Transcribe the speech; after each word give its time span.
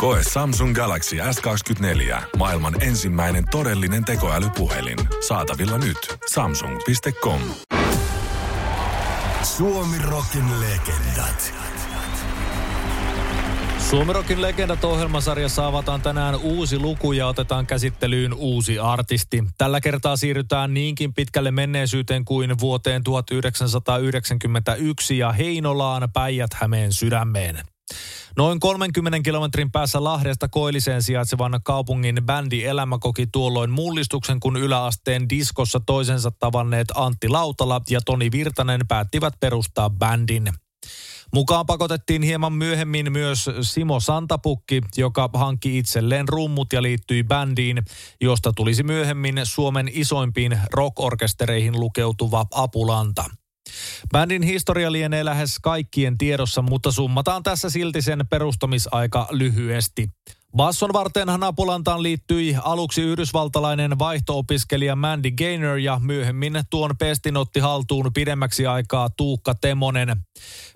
Koe 0.00 0.20
Samsung 0.32 0.74
Galaxy 0.74 1.16
S24. 1.16 2.22
Maailman 2.36 2.82
ensimmäinen 2.82 3.44
todellinen 3.50 4.04
tekoälypuhelin. 4.04 4.98
Saatavilla 5.28 5.78
nyt. 5.78 5.98
Samsung.com. 6.32 7.40
Suomi 9.42 9.98
Rockin 9.98 10.60
legendat. 10.60 11.54
Suomirokin 13.90 14.42
legendat 14.42 14.84
ohjelmasarjassa 14.84 15.66
avataan 15.66 16.02
tänään 16.02 16.34
uusi 16.34 16.78
luku 16.78 17.12
ja 17.12 17.26
otetaan 17.26 17.66
käsittelyyn 17.66 18.34
uusi 18.34 18.78
artisti. 18.78 19.44
Tällä 19.58 19.80
kertaa 19.80 20.16
siirrytään 20.16 20.74
niinkin 20.74 21.14
pitkälle 21.14 21.50
menneisyyteen 21.50 22.24
kuin 22.24 22.60
vuoteen 22.60 23.04
1991 23.04 25.18
ja 25.18 25.32
Heinolaan 25.32 26.08
Päijät-Hämeen 26.12 26.92
sydämeen. 26.92 27.60
Noin 28.36 28.60
30 28.60 29.20
kilometrin 29.24 29.70
päässä 29.70 30.04
Lahdesta 30.04 30.48
Koilliseen 30.48 31.02
sijaitsevan 31.02 31.60
kaupungin 31.64 32.16
bändi 32.26 32.64
Elämä 32.64 32.98
koki 32.98 33.26
tuolloin 33.26 33.70
mullistuksen, 33.70 34.40
kun 34.40 34.56
yläasteen 34.56 35.28
diskossa 35.28 35.80
toisensa 35.86 36.30
tavanneet 36.30 36.88
Antti 36.94 37.28
Lautala 37.28 37.80
ja 37.90 38.00
Toni 38.00 38.30
Virtanen 38.32 38.80
päättivät 38.88 39.34
perustaa 39.40 39.90
bändin. 39.90 40.52
Mukaan 41.34 41.66
pakotettiin 41.66 42.22
hieman 42.22 42.52
myöhemmin 42.52 43.12
myös 43.12 43.50
Simo 43.60 44.00
Santapukki, 44.00 44.80
joka 44.96 45.30
hankki 45.34 45.78
itselleen 45.78 46.28
rummut 46.28 46.72
ja 46.72 46.82
liittyi 46.82 47.24
bändiin, 47.24 47.82
josta 48.20 48.52
tulisi 48.52 48.82
myöhemmin 48.82 49.40
Suomen 49.44 49.90
isoimpiin 49.92 50.58
rockorkestereihin 50.72 51.80
lukeutuva 51.80 52.46
Apulanta. 52.50 53.24
Bändin 54.12 54.42
historia 54.42 54.92
lienee 54.92 55.24
lähes 55.24 55.58
kaikkien 55.62 56.18
tiedossa, 56.18 56.62
mutta 56.62 56.92
summataan 56.92 57.42
tässä 57.42 57.70
silti 57.70 58.02
sen 58.02 58.26
perustamisaika 58.30 59.28
lyhyesti. 59.30 60.08
Basson 60.56 60.92
varteenhan 60.92 61.42
Apulantaan 61.42 62.02
liittyi 62.02 62.56
aluksi 62.62 63.02
yhdysvaltalainen 63.02 63.98
vaihto-opiskelija 63.98 64.96
Mandy 64.96 65.30
Gaynor 65.30 65.78
ja 65.78 66.00
myöhemmin 66.02 66.62
tuon 66.70 66.96
pestin 66.98 67.36
otti 67.36 67.60
haltuun 67.60 68.10
pidemmäksi 68.14 68.66
aikaa 68.66 69.10
Tuukka 69.10 69.54
Temonen. 69.54 70.16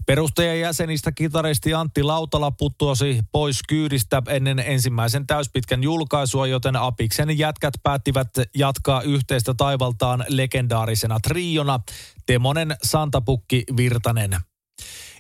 Perustajajäsenistä 0.07 1.13
kitaristi 1.13 1.75
Antti 1.75 2.03
Lautala 2.03 2.51
puttuosi 2.51 3.21
pois 3.33 3.61
kyydistä 3.69 4.23
ennen 4.29 4.59
ensimmäisen 4.59 5.27
täyspitkän 5.27 5.83
julkaisua, 5.83 6.47
joten 6.47 6.77
Apiksen 6.77 7.39
jätkät 7.39 7.75
päättivät 7.83 8.29
jatkaa 8.57 9.03
yhteistä 9.03 9.55
taivaltaan 9.55 10.25
legendaarisena 10.29 11.21
triona 11.21 11.81
Temonen, 12.27 12.77
Santapukki, 12.83 13.65
Virtanen. 13.77 14.37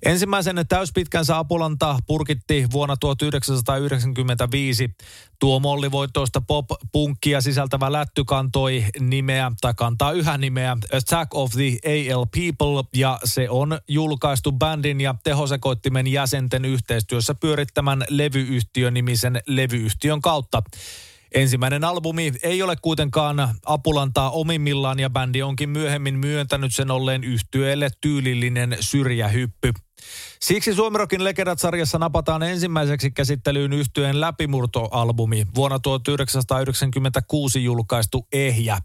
Ensimmäisen 0.04 0.64
täyspitkänsä 0.68 1.38
Apulanta 1.38 1.98
purkitti 2.06 2.66
vuonna 2.72 2.96
1995. 2.96 4.90
Tuo 5.38 5.60
mollivoittoista 5.60 6.40
pop-punkkia 6.40 7.40
sisältävä 7.40 7.92
lätty 7.92 8.24
kantoi 8.24 8.84
nimeä, 9.00 9.52
tai 9.60 9.74
kantaa 9.76 10.12
yhä 10.12 10.38
nimeä 10.38 10.76
Attack 10.92 11.34
of 11.34 11.52
the 11.52 11.78
AL 11.84 12.26
People, 12.26 12.84
ja 12.94 13.18
se 13.24 13.50
on 13.50 13.78
julkaistu 13.88 14.52
bändin 14.52 15.00
ja 15.00 15.14
tehosekoittimen 15.24 16.06
jäsenten 16.06 16.64
yhteistyössä 16.64 17.34
pyörittämän 17.34 18.04
levyyhtiön 18.08 18.94
nimisen 18.94 19.42
levyyhtiön 19.46 20.20
kautta. 20.20 20.62
Ensimmäinen 21.34 21.84
albumi 21.84 22.32
ei 22.42 22.62
ole 22.62 22.76
kuitenkaan 22.82 23.48
Apulantaa 23.66 24.30
omimmillaan 24.30 25.00
ja 25.00 25.10
bändi 25.10 25.42
onkin 25.42 25.68
myöhemmin 25.68 26.18
myöntänyt 26.18 26.74
sen 26.74 26.90
olleen 26.90 27.24
yhtyeelle 27.24 27.88
tyylillinen 28.00 28.76
syrjähyppy. 28.80 29.72
Siksi 30.44 30.74
Suomirokin 30.74 31.24
legendat-sarjassa 31.24 31.98
napataan 31.98 32.42
ensimmäiseksi 32.42 33.10
käsittelyyn 33.10 33.72
yhtyeen 33.72 34.20
läpimurtoalbumi, 34.20 35.46
vuonna 35.54 35.78
1996 35.78 37.64
julkaistu 37.64 38.26
Ehjä. 38.32 38.78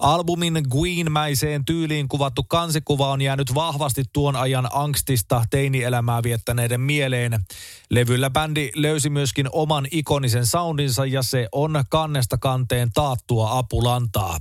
Albumin 0.00 0.62
Queen-mäiseen 0.74 1.64
tyyliin 1.64 2.08
kuvattu 2.08 2.42
kansikuva 2.42 3.10
on 3.10 3.22
jäänyt 3.22 3.54
vahvasti 3.54 4.04
tuon 4.12 4.36
ajan 4.36 4.68
angstista 4.72 5.44
teinielämää 5.50 6.22
viettäneiden 6.22 6.80
mieleen. 6.80 7.44
Levyllä 7.90 8.30
bändi 8.30 8.70
löysi 8.74 9.10
myöskin 9.10 9.48
oman 9.52 9.86
ikonisen 9.90 10.46
soundinsa 10.46 11.06
ja 11.06 11.22
se 11.22 11.48
on 11.52 11.84
kannesta 11.90 12.38
kanteen 12.38 12.90
taattua 12.94 13.58
apulantaa. 13.58 14.38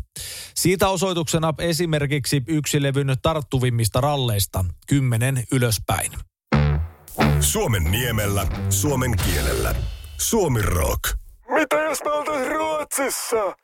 Siitä 0.56 0.90
osoituksena 0.90 1.54
esimerkiksi 1.58 2.44
yksi 2.48 2.82
levyn 2.82 3.16
tarttuvimmista 3.22 4.02
ralleista, 4.02 4.66
kymmenen 4.88 5.44
ylöspäin. 5.52 6.01
Suomen 7.40 7.84
niemellä, 7.84 8.48
suomen 8.70 9.16
kielellä. 9.26 9.76
Suomi 10.18 10.62
rock. 10.62 11.02
Mitä 11.54 11.76
jos 11.76 12.00
me 12.06 12.12
oltais 12.12 12.50
Ruotsissa? 12.50 13.56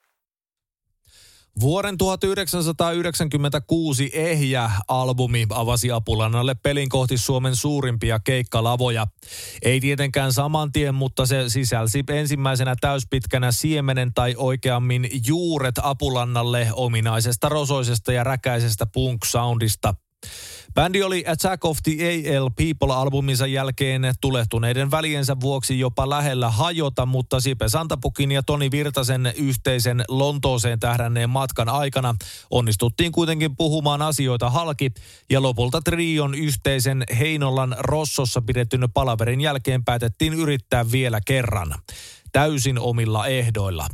Vuoden 1.60 1.98
1996 1.98 4.10
Ehjä-albumi 4.14 5.46
avasi 5.50 5.92
Apulannalle 5.92 6.56
pelin 6.56 6.90
kohti 6.90 7.18
Suomen 7.18 7.56
suurimpia 7.56 8.20
keikkalavoja. 8.20 9.08
Ei 9.62 9.80
tietenkään 9.80 10.34
saman 10.34 10.72
tien, 10.72 10.96
mutta 10.96 11.26
se 11.26 11.50
sisälsi 11.50 12.04
ensimmäisenä 12.10 12.76
täyspitkänä 12.82 13.52
siemenen 13.52 14.14
tai 14.14 14.36
oikeammin 14.38 15.10
juuret 15.28 15.76
Apulannalle 15.84 16.68
ominaisesta 16.74 17.50
rosoisesta 17.50 18.14
ja 18.14 18.24
räkäisestä 18.24 18.86
punk-soundista– 18.86 19.94
Bändi 20.78 21.04
oli 21.04 21.24
Attack 21.28 21.66
of 21.66 21.78
the 21.84 21.92
AL 21.92 22.50
People-albuminsa 22.50 23.48
jälkeen 23.48 24.02
tulehtuneiden 24.22 24.92
väliensä 24.92 25.40
vuoksi 25.40 25.80
jopa 25.80 26.10
lähellä 26.10 26.50
hajota, 26.50 27.06
mutta 27.06 27.40
Sipe 27.40 27.70
Santapukin 27.70 28.32
ja 28.32 28.44
Toni 28.44 28.72
Virtasen 28.72 29.34
yhteisen 29.38 30.04
Lontooseen 30.08 30.80
tähdänneen 30.80 31.30
matkan 31.30 31.70
aikana 31.70 32.16
onnistuttiin 32.52 33.12
kuitenkin 33.12 33.56
puhumaan 33.56 34.02
asioita 34.02 34.50
halki 34.50 34.92
ja 35.30 35.42
lopulta 35.42 35.82
Trion 35.82 36.36
yhteisen 36.36 37.04
Heinolan 37.20 37.76
Rossossa 37.80 38.42
pidetyn 38.42 38.88
palaverin 38.94 39.42
jälkeen 39.42 39.84
päätettiin 39.84 40.34
yrittää 40.34 40.92
vielä 40.92 41.20
kerran 41.26 41.76
täysin 42.32 42.80
omilla 42.80 43.28
ehdoilla. 43.28 43.88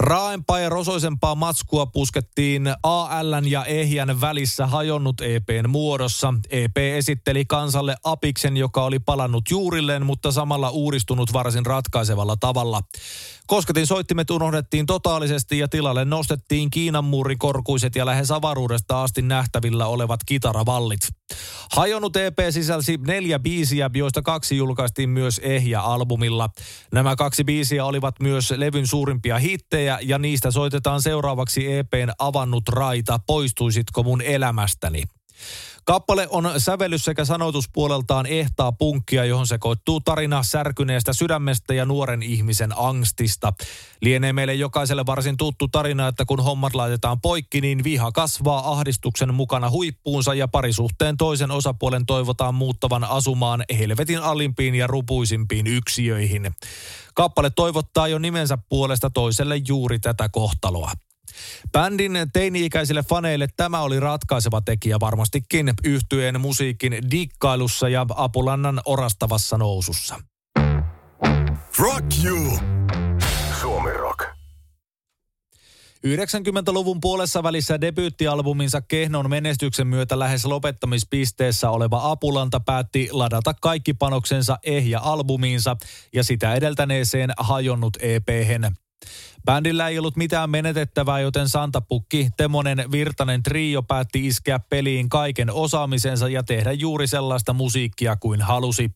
Raaempaa 0.00 0.60
ja 0.60 0.68
rosoisempaa 0.68 1.34
matskua 1.34 1.86
puskettiin 1.86 2.62
ALn 2.82 3.50
ja 3.50 3.64
Ehjän 3.64 4.20
välissä 4.20 4.66
hajonnut 4.66 5.20
EPn 5.20 5.68
muodossa. 5.68 6.34
EP 6.50 6.76
esitteli 6.76 7.44
kansalle 7.44 7.96
Apiksen, 8.04 8.56
joka 8.56 8.84
oli 8.84 8.98
palannut 8.98 9.44
juurilleen, 9.50 10.06
mutta 10.06 10.32
samalla 10.32 10.70
uudistunut 10.70 11.32
varsin 11.32 11.66
ratkaisevalla 11.66 12.36
tavalla. 12.36 12.80
Kosketin 13.46 13.86
soittimet 13.86 14.30
unohdettiin 14.30 14.86
totaalisesti 14.86 15.58
ja 15.58 15.68
tilalle 15.68 16.04
nostettiin 16.04 16.70
Kiinan 16.70 17.04
muurin 17.04 17.38
korkuiset 17.38 17.96
ja 17.96 18.06
lähes 18.06 18.30
avaruudesta 18.30 19.02
asti 19.02 19.22
nähtävillä 19.22 19.86
olevat 19.86 20.20
kitaravallit. 20.26 21.08
Hajonnut 21.72 22.16
EP 22.16 22.38
sisälsi 22.50 22.98
neljä 23.06 23.38
biisiä, 23.38 23.90
joista 23.94 24.22
kaksi 24.22 24.56
julkaistiin 24.56 25.08
myös 25.08 25.40
Ehjä-albumilla. 25.44 26.48
Nämä 26.92 27.16
kaksi 27.16 27.44
biisiä 27.44 27.84
olivat 27.84 28.14
myös 28.20 28.50
levyn 28.50 28.86
suurimpia 28.86 29.38
hittejä 29.38 29.89
ja 30.02 30.18
niistä 30.18 30.50
soitetaan 30.50 31.02
seuraavaksi 31.02 31.72
EPn 31.72 32.10
avannut 32.18 32.68
raita 32.68 33.20
Poistuisitko 33.26 34.02
mun 34.02 34.22
elämästäni. 34.22 35.02
Kappale 35.90 36.28
on 36.30 36.52
sävellys 36.58 37.04
sekä 37.04 37.24
sanoituspuoleltaan 37.24 38.26
ehtaa 38.26 38.72
punkkia, 38.72 39.24
johon 39.24 39.46
sekoittuu 39.46 40.00
tarina 40.00 40.42
särkyneestä 40.42 41.12
sydämestä 41.12 41.74
ja 41.74 41.84
nuoren 41.84 42.22
ihmisen 42.22 42.70
angstista. 42.76 43.52
Lienee 44.02 44.32
meille 44.32 44.54
jokaiselle 44.54 45.06
varsin 45.06 45.36
tuttu 45.36 45.68
tarina, 45.68 46.08
että 46.08 46.24
kun 46.24 46.40
hommat 46.40 46.74
laitetaan 46.74 47.20
poikki, 47.20 47.60
niin 47.60 47.84
viha 47.84 48.12
kasvaa 48.12 48.72
ahdistuksen 48.72 49.34
mukana 49.34 49.70
huippuunsa 49.70 50.34
ja 50.34 50.48
parisuhteen 50.48 51.16
toisen 51.16 51.50
osapuolen 51.50 52.06
toivotaan 52.06 52.54
muuttavan 52.54 53.04
asumaan 53.04 53.64
helvetin 53.78 54.22
alimpiin 54.22 54.74
ja 54.74 54.86
rupuisimpiin 54.86 55.66
yksiöihin. 55.66 56.54
Kappale 57.14 57.50
toivottaa 57.50 58.08
jo 58.08 58.18
nimensä 58.18 58.58
puolesta 58.68 59.10
toiselle 59.10 59.56
juuri 59.56 59.98
tätä 59.98 60.28
kohtaloa. 60.28 60.92
Bändin 61.72 62.12
teini-ikäisille 62.32 63.02
faneille 63.08 63.48
tämä 63.56 63.80
oli 63.80 64.00
ratkaiseva 64.00 64.60
tekijä 64.60 65.00
varmastikin 65.00 65.74
yhtyeen 65.84 66.40
musiikin 66.40 66.98
dikkailussa 67.10 67.88
ja 67.88 68.06
Apulannan 68.16 68.80
orastavassa 68.84 69.58
nousussa. 69.58 70.20
Rock 71.78 72.24
you! 72.24 72.58
Suomi 73.60 73.90
Rock. 73.90 74.40
90-luvun 76.06 77.00
puolessa 77.00 77.42
välissä 77.42 77.80
debyyttialbuminsa 77.80 78.80
Kehnon 78.80 79.30
menestyksen 79.30 79.86
myötä 79.86 80.18
lähes 80.18 80.44
lopettamispisteessä 80.44 81.70
oleva 81.70 82.10
Apulanta 82.10 82.60
päätti 82.60 83.08
ladata 83.12 83.54
kaikki 83.54 83.94
panoksensa 83.94 84.58
Ehja-albumiinsa 84.62 85.76
ja 86.12 86.24
sitä 86.24 86.54
edeltäneeseen 86.54 87.30
hajonnut 87.38 87.96
EP-hen. 88.00 88.76
Bändillä 89.44 89.88
ei 89.88 89.98
ollut 89.98 90.16
mitään 90.16 90.50
menetettävää, 90.50 91.20
joten 91.20 91.48
Santapukki, 91.48 92.28
Temonen, 92.36 92.84
Virtanen 92.92 93.42
trio 93.42 93.82
päätti 93.82 94.26
iskeä 94.26 94.58
peliin 94.58 95.08
kaiken 95.08 95.50
osaamisensa 95.50 96.28
ja 96.28 96.42
tehdä 96.42 96.72
juuri 96.72 97.06
sellaista 97.06 97.52
musiikkia 97.52 98.16
kuin 98.16 98.42
halusi. 98.42 98.90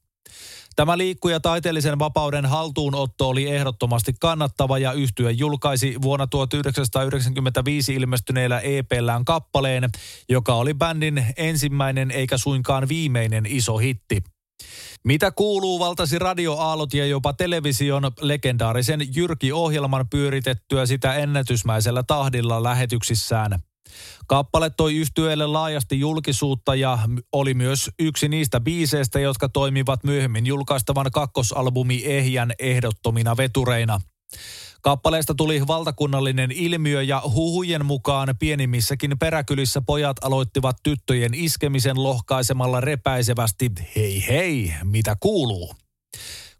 Tämä 0.77 0.99
liikkuja 0.99 1.41
taiteellisen 1.41 1.99
vapauden 1.99 2.47
haltuunotto 2.47 3.29
oli 3.29 3.49
ehdottomasti 3.49 4.13
kannattava 4.21 4.79
ja 4.79 4.93
yhtye 4.93 5.31
julkaisi 5.31 6.03
vuonna 6.03 6.27
1995 6.27 7.95
ilmestyneellä 7.95 8.61
EPllään 8.61 9.25
kappaleen, 9.25 9.91
joka 10.29 10.55
oli 10.55 10.75
bändin 10.75 11.27
ensimmäinen 11.37 12.11
eikä 12.11 12.39
suinkaan 12.39 12.89
viimeinen 12.89 13.47
iso 13.47 13.77
hitti. 13.79 14.34
Mitä 15.05 15.31
kuuluu 15.31 15.79
valtasi 15.79 16.19
radioaalot 16.19 16.95
ja 16.95 17.07
jopa 17.07 17.33
television 17.33 18.11
legendaarisen 18.21 19.01
Jyrki-ohjelman 19.17 20.09
pyöritettyä 20.11 20.87
sitä 20.87 21.15
ennätysmäisellä 21.15 22.03
tahdilla 22.03 22.63
lähetyksissään. 22.63 23.63
Kappale 24.27 24.71
toi 24.71 24.97
yhtyeelle 24.97 25.47
laajasti 25.47 26.01
julkisuutta 26.01 26.75
ja 26.75 26.99
oli 27.33 27.55
myös 27.55 27.91
yksi 27.99 28.29
niistä 28.29 28.61
biiseistä, 28.61 29.21
jotka 29.21 29.49
toimivat 29.49 30.05
myöhemmin 30.05 30.47
julkaistavan 30.47 31.07
kakkosalbumi 31.13 32.03
Ehjän 32.05 32.53
ehdottomina 32.59 33.37
vetureina. 33.37 34.01
Kappaleesta 34.85 35.35
tuli 35.35 35.67
valtakunnallinen 35.67 36.53
ilmiö 36.53 37.03
ja 37.03 37.23
huhujen 37.35 37.87
mukaan 37.87 38.35
pienimmissäkin 38.39 39.19
peräkylissä 39.19 39.81
pojat 39.81 40.17
aloittivat 40.25 40.77
tyttöjen 40.83 41.35
iskemisen 41.35 42.03
lohkaisemalla 42.03 42.81
repäisevästi 42.81 43.71
hei 43.97 44.25
hei, 44.29 44.75
mitä 44.83 45.17
kuuluu. 45.21 45.75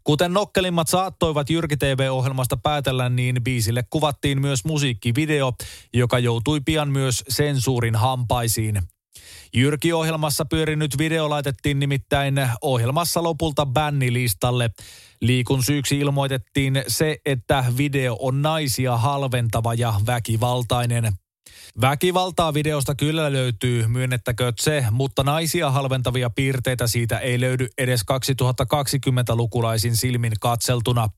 Kuten 0.03 0.33
nokkelimmat 0.33 0.87
saattoivat 0.87 1.49
Jyrki 1.49 1.77
TV-ohjelmasta 1.77 2.57
päätellä, 2.57 3.09
niin 3.09 3.43
biisille 3.43 3.83
kuvattiin 3.89 4.41
myös 4.41 4.65
musiikkivideo, 4.65 5.53
joka 5.93 6.19
joutui 6.19 6.61
pian 6.65 6.89
myös 6.89 7.23
sensuurin 7.29 7.95
hampaisiin. 7.95 8.81
Jyrki-ohjelmassa 9.53 10.45
pyörinyt 10.45 10.97
video 10.97 11.29
laitettiin 11.29 11.79
nimittäin 11.79 12.49
ohjelmassa 12.61 13.23
lopulta 13.23 13.65
bännilistalle. 13.65 14.69
Liikun 15.21 15.63
syyksi 15.63 15.99
ilmoitettiin 15.99 16.83
se, 16.87 17.17
että 17.25 17.63
video 17.77 18.17
on 18.19 18.41
naisia 18.41 18.97
halventava 18.97 19.73
ja 19.73 19.93
väkivaltainen. 20.05 21.13
Väkivaltaa 21.81 22.53
videosta 22.53 22.95
kyllä 22.95 23.33
löytyy, 23.33 23.87
myönnettäkö 23.87 24.53
se, 24.59 24.85
mutta 24.91 25.23
naisia 25.23 25.71
halventavia 25.71 26.29
piirteitä 26.29 26.87
siitä 26.87 27.19
ei 27.19 27.39
löydy 27.39 27.67
edes 27.77 28.01
2020-lukulaisin 28.01 29.95
silmin 29.95 30.33
katseltuna. 30.39 31.09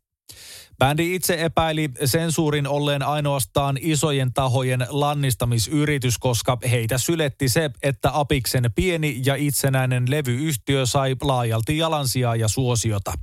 Bändi 0.79 1.15
itse 1.15 1.37
epäili 1.39 1.89
sensuurin 2.05 2.67
olleen 2.67 3.03
ainoastaan 3.03 3.77
isojen 3.81 4.33
tahojen 4.33 4.87
lannistamisyritys, 4.89 6.17
koska 6.17 6.57
heitä 6.71 6.97
syletti 6.97 7.49
se, 7.49 7.71
että 7.83 8.09
Apiksen 8.13 8.71
pieni 8.75 9.21
ja 9.25 9.35
itsenäinen 9.35 10.11
levyyhtiö 10.11 10.85
sai 10.85 11.15
laajalti 11.21 11.77
jalansijaa 11.77 12.35
ja 12.35 12.47
suosiota. 12.47 13.13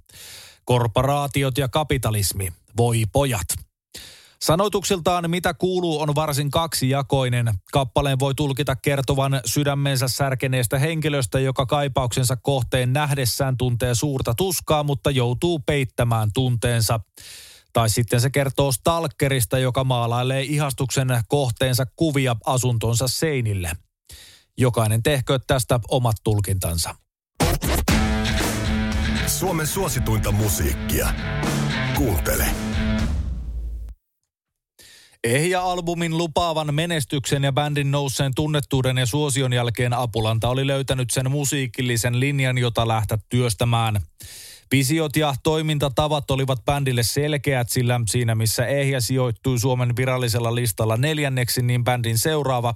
Korporaatiot 0.64 1.58
ja 1.58 1.68
kapitalismi. 1.68 2.52
Voi 2.76 3.04
pojat. 3.12 3.46
Sanoituksiltaan 4.42 5.30
mitä 5.30 5.54
kuuluu 5.54 6.00
on 6.00 6.14
varsin 6.14 6.50
kaksijakoinen. 6.50 7.54
Kappaleen 7.72 8.18
voi 8.18 8.34
tulkita 8.34 8.76
kertovan 8.76 9.40
sydämensä 9.44 10.08
särkeneestä 10.08 10.78
henkilöstä, 10.78 11.40
joka 11.40 11.66
kaipauksensa 11.66 12.36
kohteen 12.36 12.92
nähdessään 12.92 13.56
tuntee 13.56 13.94
suurta 13.94 14.34
tuskaa, 14.34 14.82
mutta 14.82 15.10
joutuu 15.10 15.58
peittämään 15.58 16.30
tunteensa. 16.34 17.00
Tai 17.72 17.90
sitten 17.90 18.20
se 18.20 18.30
kertoo 18.30 18.72
stalkerista, 18.72 19.58
joka 19.58 19.84
maalailee 19.84 20.42
ihastuksen 20.42 21.08
kohteensa 21.28 21.86
kuvia 21.96 22.36
asuntonsa 22.46 23.08
seinille. 23.08 23.72
Jokainen 24.58 25.02
tehkö 25.02 25.38
tästä 25.46 25.80
omat 25.88 26.16
tulkintansa. 26.24 26.94
Suomen 29.38 29.66
suosituinta 29.66 30.32
musiikkia. 30.32 31.08
Kuuntele. 31.96 32.46
Ehja-albumin 35.24 36.18
lupaavan 36.18 36.74
menestyksen 36.74 37.44
ja 37.44 37.52
bändin 37.52 37.90
nousseen 37.90 38.32
tunnettuuden 38.36 38.98
ja 38.98 39.06
suosion 39.06 39.52
jälkeen 39.52 39.92
Apulanta 39.92 40.48
oli 40.48 40.66
löytänyt 40.66 41.10
sen 41.10 41.30
musiikillisen 41.30 42.20
linjan, 42.20 42.58
jota 42.58 42.88
lähteä 42.88 43.18
työstämään. 43.28 44.00
Visiot 44.72 45.16
ja 45.16 45.34
toimintatavat 45.42 46.30
olivat 46.30 46.64
bändille 46.64 47.02
selkeät, 47.02 47.68
sillä 47.70 48.00
siinä 48.10 48.34
missä 48.34 48.66
Ehjä 48.66 49.00
sijoittui 49.00 49.58
Suomen 49.58 49.96
virallisella 49.96 50.54
listalla 50.54 50.96
neljänneksi, 50.96 51.62
niin 51.62 51.84
bändin 51.84 52.18
seuraava 52.18 52.74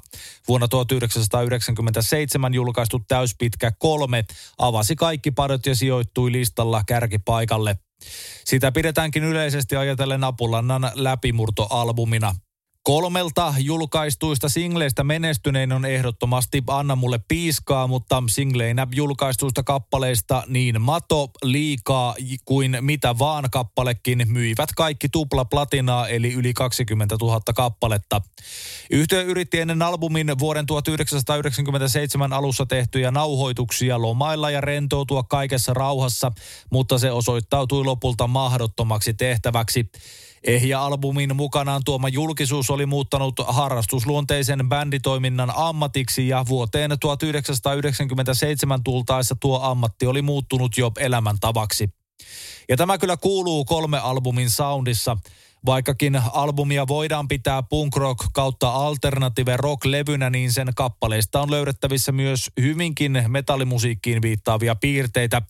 vuonna 0.49 0.69
1997 0.69 2.55
julkaistu 2.55 3.01
täyspitkä 3.09 3.73
kolme 3.79 4.25
avasi 4.59 4.97
kaikki 4.97 5.31
padot 5.31 5.67
ja 5.67 5.75
sijoittui 5.75 6.33
listalla 6.33 6.83
kärkipaikalle. 6.87 7.79
Sitä 8.45 8.73
pidetäänkin 8.73 9.25
yleisesti 9.25 9.77
ajatellen 9.77 10.25
Apulannan 10.25 10.91
läpimurtoalbumina. 10.95 12.35
Kolmelta 12.89 13.55
julkaistuista 13.59 14.49
singleistä 14.49 15.05
menestynein 15.05 15.73
on 15.73 15.85
ehdottomasti 15.85 16.63
Anna 16.67 16.97
mulle 16.97 17.21
piiskaa, 17.29 17.87
mutta 17.87 18.23
singleinä 18.29 18.87
julkaistuista 18.95 19.63
kappaleista 19.63 20.43
niin 20.47 20.83
Mato, 20.83 21.31
Liikaa 21.43 22.15
kuin 22.45 22.77
Mitä 22.81 23.19
vaan 23.19 23.45
kappalekin 23.51 24.27
myivät 24.29 24.69
kaikki 24.77 25.09
tupla 25.09 25.45
platinaa 25.45 26.09
eli 26.09 26.33
yli 26.33 26.55
20 26.55 27.17
000 27.21 27.41
kappaletta. 27.55 28.21
Yhtiö 28.91 29.23
yritti 29.23 29.61
ennen 29.61 29.83
albumin 29.83 30.39
vuoden 30.39 30.67
1997 30.67 32.33
alussa 32.33 32.67
tehtyjä 32.67 33.11
nauhoituksia 33.11 34.03
lomailla 34.03 34.51
ja 34.51 34.61
rentoutua 34.61 35.23
kaikessa 35.23 35.75
rauhassa, 35.75 36.33
mutta 36.71 36.99
se 36.99 37.13
osoittautui 37.13 37.85
lopulta 37.85 38.27
mahdottomaksi 38.27 39.15
tehtäväksi. 39.15 39.91
Ehja-albumin 40.45 41.37
mukanaan 41.37 41.83
tuoma 41.85 42.09
julkisuus 42.09 42.71
oli 42.71 42.87
muuttanut 42.87 43.35
harrastusluonteisen 43.47 44.69
bänditoiminnan 44.69 45.53
ammatiksi 45.57 46.29
ja 46.29 46.45
vuoteen 46.49 46.91
1997 47.01 48.85
tultaessa 48.85 49.37
tuo 49.41 49.61
ammatti 49.63 50.07
oli 50.07 50.23
muuttunut 50.23 50.79
jo 50.79 50.93
elämäntavaksi. 50.99 51.89
Ja 52.69 52.77
tämä 52.77 52.99
kyllä 52.99 53.17
kuuluu 53.17 53.65
kolme 53.65 53.99
albumin 53.99 54.51
soundissa– 54.51 55.17
Vaikkakin 55.69 56.21
albumia 56.33 56.89
voidaan 56.89 57.29
pitää 57.29 57.63
punk 57.63 57.97
rock 57.97 58.27
kautta 58.33 58.71
alternative 58.71 59.57
rock-levynä, 59.57 60.31
niin 60.31 60.53
sen 60.53 60.69
kappaleista 60.77 61.41
on 61.41 61.51
löydettävissä 61.51 62.13
myös 62.13 62.51
hyvinkin 62.61 63.25
metallimusiikkiin 63.29 64.23
viittaavia 64.23 64.75
piirteitä. 64.75 65.43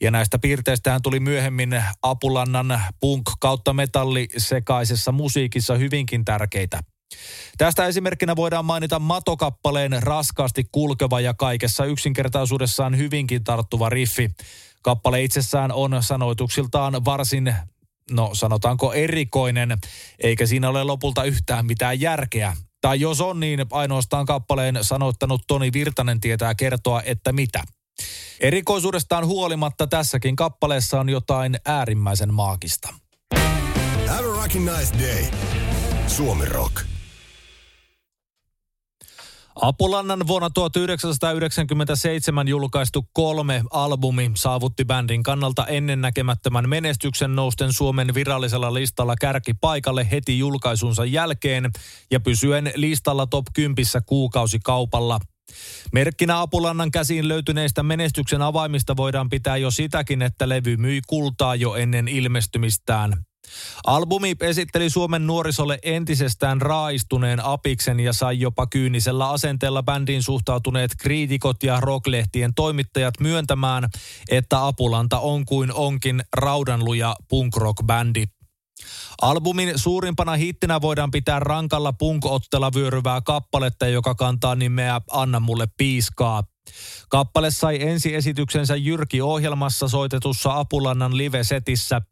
Ja 0.00 0.10
näistä 0.10 0.38
piirteistä 0.38 1.00
tuli 1.02 1.20
myöhemmin 1.20 1.84
Apulannan 2.02 2.80
punk 3.00 3.30
kautta 3.40 3.72
metalli 3.72 4.28
sekaisessa 4.36 5.12
musiikissa 5.12 5.74
hyvinkin 5.74 6.24
tärkeitä. 6.24 6.80
Tästä 7.58 7.86
esimerkkinä 7.86 8.36
voidaan 8.36 8.64
mainita 8.64 8.98
matokappaleen 8.98 10.02
raskaasti 10.02 10.64
kulkeva 10.72 11.20
ja 11.20 11.34
kaikessa 11.34 11.84
yksinkertaisuudessaan 11.84 12.96
hyvinkin 12.96 13.44
tarttuva 13.44 13.88
riffi. 13.88 14.30
Kappale 14.82 15.22
itsessään 15.22 15.72
on 15.72 16.02
sanoituksiltaan 16.02 17.04
varsin 17.04 17.54
no 18.10 18.30
sanotaanko 18.32 18.92
erikoinen, 18.92 19.78
eikä 20.18 20.46
siinä 20.46 20.68
ole 20.68 20.84
lopulta 20.84 21.24
yhtään 21.24 21.66
mitään 21.66 22.00
järkeä. 22.00 22.56
Tai 22.80 23.00
jos 23.00 23.20
on, 23.20 23.40
niin 23.40 23.60
ainoastaan 23.70 24.26
kappaleen 24.26 24.78
sanoittanut 24.82 25.42
Toni 25.46 25.72
Virtanen 25.72 26.20
tietää 26.20 26.54
kertoa, 26.54 27.02
että 27.02 27.32
mitä. 27.32 27.64
Erikoisuudestaan 28.40 29.26
huolimatta 29.26 29.86
tässäkin 29.86 30.36
kappaleessa 30.36 31.00
on 31.00 31.08
jotain 31.08 31.56
äärimmäisen 31.66 32.34
maagista. 32.34 32.94
Have 34.06 34.28
a 34.28 34.78
nice 34.78 34.98
day. 34.98 35.24
Suomi 36.06 36.44
Rock. 36.44 36.93
Apulannan 39.60 40.26
vuonna 40.26 40.50
1997 40.50 42.48
julkaistu 42.48 43.08
kolme 43.12 43.62
albumi 43.70 44.30
saavutti 44.34 44.84
bändin 44.84 45.22
kannalta 45.22 45.66
ennennäkemättömän 45.66 46.68
menestyksen 46.68 47.36
nousten 47.36 47.72
Suomen 47.72 48.14
virallisella 48.14 48.74
listalla 48.74 49.14
kärkipaikalle 49.20 50.10
heti 50.10 50.38
julkaisunsa 50.38 51.04
jälkeen 51.04 51.70
ja 52.10 52.20
pysyen 52.20 52.72
listalla 52.74 53.26
top 53.26 53.46
10 53.52 53.84
kuukausikaupalla. 54.06 55.20
Merkkinä 55.92 56.40
Apulannan 56.40 56.90
käsiin 56.90 57.28
löytyneistä 57.28 57.82
menestyksen 57.82 58.42
avaimista 58.42 58.96
voidaan 58.96 59.28
pitää 59.28 59.56
jo 59.56 59.70
sitäkin, 59.70 60.22
että 60.22 60.48
levy 60.48 60.76
myi 60.76 61.00
kultaa 61.06 61.54
jo 61.54 61.74
ennen 61.74 62.08
ilmestymistään. 62.08 63.12
Albumi 63.84 64.36
esitteli 64.40 64.90
Suomen 64.90 65.26
nuorisolle 65.26 65.78
entisestään 65.82 66.62
raaistuneen 66.62 67.44
apiksen 67.44 68.00
ja 68.00 68.12
sai 68.12 68.40
jopa 68.40 68.66
kyynisellä 68.66 69.30
asenteella 69.30 69.82
bändiin 69.82 70.22
suhtautuneet 70.22 70.90
kriitikot 70.98 71.62
ja 71.62 71.80
rocklehtien 71.80 72.54
toimittajat 72.54 73.14
myöntämään, 73.20 73.88
että 74.30 74.66
Apulanta 74.66 75.18
on 75.18 75.44
kuin 75.44 75.72
onkin 75.72 76.22
raudanluja 76.36 77.16
punk 77.28 77.56
rock 77.56 77.82
bändi. 77.86 78.24
Albumin 79.22 79.72
suurimpana 79.76 80.32
hittinä 80.32 80.80
voidaan 80.80 81.10
pitää 81.10 81.40
rankalla 81.40 81.92
punkottella 81.92 82.70
vyöryvää 82.74 83.20
kappaletta, 83.20 83.86
joka 83.86 84.14
kantaa 84.14 84.54
nimeä 84.54 85.00
Anna 85.10 85.40
mulle 85.40 85.68
piiskaa. 85.76 86.42
Kappale 87.08 87.50
sai 87.50 87.82
ensiesityksensä 87.82 88.76
Jyrki-ohjelmassa 88.76 89.88
soitetussa 89.88 90.58
Apulannan 90.58 91.16
live-setissä. 91.16 92.02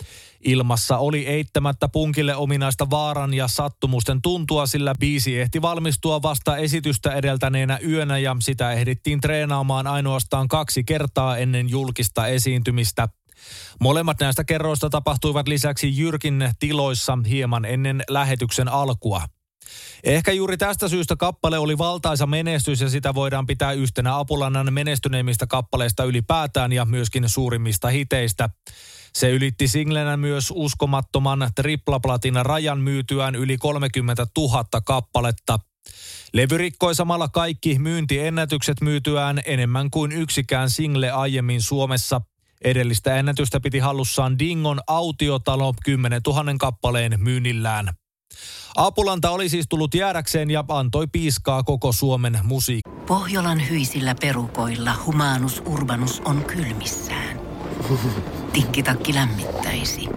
Ilmassa 0.40 0.98
oli 0.98 1.26
eittämättä 1.26 1.88
punkille 1.88 2.36
ominaista 2.36 2.90
vaaran 2.90 3.34
ja 3.34 3.48
sattumusten 3.48 4.22
tuntua, 4.22 4.66
sillä 4.66 4.94
biisi 5.00 5.40
ehti 5.40 5.62
valmistua 5.62 6.22
vasta 6.22 6.56
esitystä 6.56 7.12
edeltäneenä 7.12 7.78
yönä 7.88 8.18
ja 8.18 8.36
sitä 8.40 8.72
ehdittiin 8.72 9.20
treenaamaan 9.20 9.86
ainoastaan 9.86 10.48
kaksi 10.48 10.84
kertaa 10.84 11.36
ennen 11.36 11.68
julkista 11.70 12.26
esiintymistä. 12.26 13.08
Molemmat 13.80 14.20
näistä 14.20 14.44
kerroista 14.44 14.90
tapahtuivat 14.90 15.48
lisäksi 15.48 15.98
Jyrkin 15.98 16.50
tiloissa 16.58 17.18
hieman 17.28 17.64
ennen 17.64 18.02
lähetyksen 18.08 18.68
alkua. 18.68 19.22
Ehkä 20.04 20.32
juuri 20.32 20.56
tästä 20.56 20.88
syystä 20.88 21.16
kappale 21.16 21.58
oli 21.58 21.78
valtaisa 21.78 22.26
menestys 22.26 22.80
ja 22.80 22.90
sitä 22.90 23.14
voidaan 23.14 23.46
pitää 23.46 23.72
yhtenä 23.72 24.18
Apulannan 24.18 24.72
menestyneimmistä 24.72 25.46
kappaleista 25.46 26.04
ylipäätään 26.04 26.72
ja 26.72 26.84
myöskin 26.84 27.28
suurimmista 27.28 27.88
hiteistä. 27.88 28.48
Se 29.14 29.30
ylitti 29.30 29.68
singlenä 29.68 30.16
myös 30.16 30.52
uskomattoman 30.54 31.50
triplaplatina 31.54 32.42
rajan 32.42 32.78
myytyään 32.80 33.34
yli 33.34 33.58
30 33.58 34.26
000 34.36 34.64
kappaletta. 34.84 35.58
Levy 36.32 36.58
rikkoi 36.58 36.94
samalla 36.94 37.28
kaikki 37.28 37.78
myyntiennätykset 37.78 38.80
myytyään 38.80 39.40
enemmän 39.44 39.90
kuin 39.90 40.12
yksikään 40.12 40.70
single 40.70 41.10
aiemmin 41.10 41.62
Suomessa. 41.62 42.20
Edellistä 42.64 43.16
ennätystä 43.16 43.60
piti 43.60 43.78
hallussaan 43.78 44.38
Dingon 44.38 44.80
autiotalo 44.86 45.74
10 45.84 46.20
000 46.26 46.44
kappaleen 46.58 47.14
myynnillään. 47.18 48.01
Apulanta 48.76 49.30
oli 49.30 49.48
siis 49.48 49.66
tullut 49.68 49.94
jäädäkseen 49.94 50.50
ja 50.50 50.64
antoi 50.68 51.06
piiskaa 51.06 51.62
koko 51.62 51.92
Suomen 51.92 52.38
musiikki. 52.42 52.90
Pohjolan 53.06 53.68
hyisillä 53.70 54.14
perukoilla 54.20 54.94
humanus 55.06 55.62
urbanus 55.66 56.22
on 56.24 56.44
kylmissään. 56.44 57.40
Tikkitakki 58.52 59.14
lämmittäisi. 59.14 60.08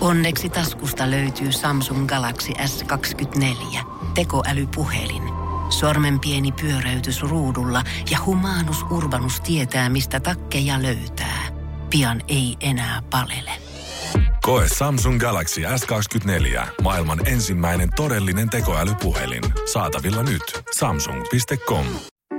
Onneksi 0.00 0.48
taskusta 0.48 1.10
löytyy 1.10 1.52
Samsung 1.52 2.06
Galaxy 2.06 2.52
S24 2.52 3.78
tekoälypuhelin. 4.14 5.22
Sormen 5.70 6.20
pieni 6.20 6.52
pyöräytys 6.52 7.22
ruudulla 7.22 7.82
ja 8.10 8.18
humanus 8.26 8.82
urbanus 8.82 9.40
tietää, 9.40 9.88
mistä 9.88 10.20
takkeja 10.20 10.82
löytää. 10.82 11.42
Pian 11.90 12.22
ei 12.28 12.56
enää 12.60 13.02
palele. 13.10 13.65
Koe 14.46 14.64
Samsung 14.78 15.20
Galaxy 15.20 15.60
S24. 15.60 16.66
Maailman 16.82 17.28
ensimmäinen 17.28 17.88
todellinen 17.96 18.50
tekoälypuhelin. 18.50 19.42
Saatavilla 19.72 20.22
nyt. 20.22 20.42
Samsung.com. 20.78 21.86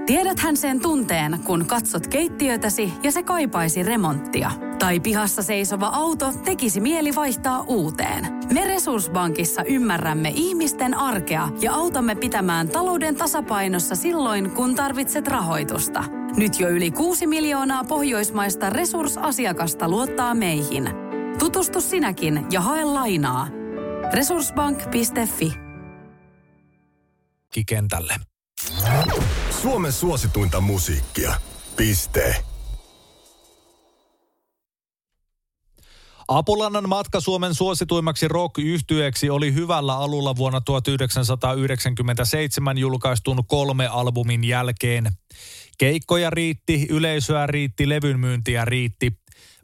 Tiedäthän 0.06 0.58
sen 0.58 0.80
tunteen, 0.80 1.40
kun 1.46 1.66
katsot 1.66 2.08
keittiötäsi 2.08 2.94
ja 3.04 3.12
se 3.12 3.24
kaipaisi 3.24 3.84
remonttia. 3.84 4.52
Tai 4.80 5.00
pihassa 5.00 5.42
seisova 5.42 5.88
auto 5.88 6.34
tekisi 6.46 6.80
mieli 6.80 7.16
vaihtaa 7.16 7.62
uuteen. 7.62 8.28
Me 8.54 8.66
Resurssbankissa 8.66 9.64
ymmärrämme 9.64 10.32
ihmisten 10.36 10.94
arkea 10.94 11.50
ja 11.62 11.74
autamme 11.74 12.16
pitämään 12.16 12.70
talouden 12.70 13.16
tasapainossa 13.16 13.96
silloin, 13.96 14.52
kun 14.52 14.76
tarvitset 14.76 15.28
rahoitusta. 15.28 16.04
Nyt 16.38 16.60
jo 16.60 16.70
yli 16.70 16.92
6 16.92 17.28
miljoonaa 17.28 17.84
pohjoismaista 17.84 18.70
resursasiakasta 18.70 19.90
luottaa 19.90 20.36
meihin– 20.36 20.90
Tutustu 21.40 21.82
sinäkin 21.82 22.46
ja 22.52 22.62
hae 22.62 22.84
lainaa. 22.84 23.48
Resurssbank.fi 24.14 25.54
Kentälle. 27.68 28.16
Suomen 29.62 29.92
suosituinta 29.92 30.62
musiikkia. 30.62 31.36
Piste. 31.76 32.44
Apulannan 36.28 36.90
matka 36.90 37.20
Suomen 37.20 37.56
suosituimmaksi 37.56 38.28
rock 38.28 38.60
yhtyeeksi 38.60 39.30
oli 39.30 39.54
hyvällä 39.54 39.98
alulla 39.98 40.36
vuonna 40.36 40.62
1997 40.62 42.78
julkaistun 42.78 43.44
kolme 43.48 43.88
albumin 43.88 44.44
jälkeen. 44.44 45.12
Keikkoja 45.78 46.30
riitti, 46.30 46.88
yleisöä 46.90 47.48
riitti, 47.48 47.90
levyn 47.90 48.20
myyntiä 48.20 48.66
riitti. 48.66 49.14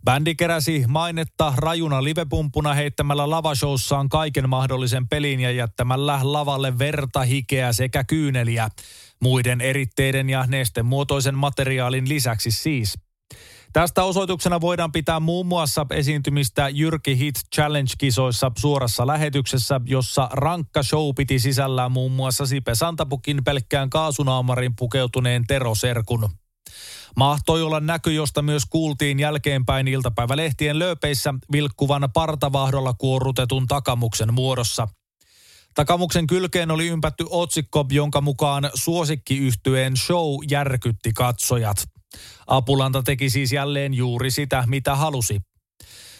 Bändi 0.06 0.36
keräsi 0.36 0.84
mainetta 0.88 1.54
rajuna 1.58 2.04
livepumpuna 2.04 2.74
heittämällä 2.74 3.30
lavashowssaan 3.30 4.10
kaiken 4.10 4.50
mahdollisen 4.50 5.08
pelin 5.08 5.40
ja 5.40 5.52
jättämällä 5.52 6.20
lavalle 6.24 6.80
verta, 6.80 7.22
hikeä 7.22 7.74
sekä 7.74 8.04
kyyneliä. 8.04 8.70
Muiden 9.22 9.62
eritteiden 9.62 10.30
ja 10.30 10.46
nestemuotoisen 10.48 11.36
materiaalin 11.36 12.10
lisäksi 12.10 12.52
siis. 12.52 12.94
Tästä 13.74 14.04
osoituksena 14.04 14.62
voidaan 14.62 14.92
pitää 14.92 15.20
muun 15.20 15.46
muassa 15.46 15.86
esiintymistä 15.90 16.70
Jyrki 16.70 17.18
Hit 17.18 17.36
Challenge-kisoissa 17.56 18.52
suorassa 18.58 19.08
lähetyksessä, 19.08 19.82
jossa 19.86 20.30
rankka 20.32 20.84
show 20.84 21.10
piti 21.16 21.40
sisällään 21.40 21.92
muun 21.92 22.12
muassa 22.12 22.46
Sipe 22.46 22.76
Santapukin 22.76 23.44
pelkkään 23.44 23.90
kaasunaamarin 23.90 24.76
pukeutuneen 24.76 25.44
Tero-serkun. 25.48 26.30
Mahtoi 27.16 27.62
olla 27.62 27.80
näky, 27.80 28.14
josta 28.14 28.42
myös 28.42 28.66
kuultiin 28.66 29.20
jälkeenpäin 29.20 29.88
iltapäivälehtien 29.88 30.80
lööpeissä 30.80 31.34
vilkkuvan 31.52 32.10
partavahdolla 32.14 32.94
kuorrutetun 32.94 33.68
takamuksen 33.68 34.34
muodossa. 34.34 34.88
Takamuksen 35.76 36.28
kylkeen 36.28 36.72
oli 36.72 36.88
ympätty 36.88 37.26
otsikko, 37.30 37.86
jonka 37.92 38.22
mukaan 38.22 38.70
suosikkiyhtyeen 38.74 39.98
show 39.98 40.36
järkytti 40.50 41.14
katsojat. 41.14 41.78
Apulanta 42.48 43.04
teki 43.04 43.30
siis 43.30 43.52
jälleen 43.52 43.94
juuri 43.94 44.32
sitä, 44.32 44.64
mitä 44.68 44.96
halusi. 44.96 45.40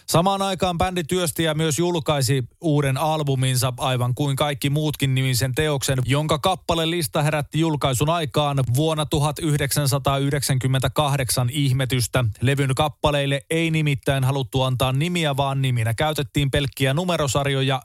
Samaan 0.08 0.42
aikaan 0.42 0.78
bändi 0.78 1.04
työsti 1.04 1.44
ja 1.44 1.54
myös 1.54 1.80
julkaisi 1.80 2.44
uuden 2.62 2.98
albuminsa 2.98 3.74
aivan 3.78 4.16
kuin 4.16 4.36
kaikki 4.36 4.70
muutkin 4.70 5.16
nimisen 5.16 5.56
teoksen, 5.56 6.00
jonka 6.06 6.40
kappale 6.40 6.90
lista 6.90 7.24
herätti 7.24 7.60
julkaisun 7.60 8.10
aikaan 8.10 8.58
vuonna 8.76 9.06
1998 9.06 11.50
ihmetystä. 11.52 12.26
Levyn 12.42 12.76
kappaleille 12.76 13.46
ei 13.50 13.72
nimittäin 13.72 14.24
haluttu 14.24 14.62
antaa 14.62 14.92
nimiä, 14.92 15.38
vaan 15.38 15.62
niminä 15.62 15.94
käytettiin 15.94 16.52
pelkkiä 16.52 16.94
numerosarjoja 16.94 17.82